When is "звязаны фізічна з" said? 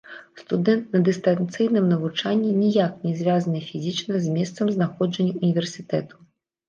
3.21-4.35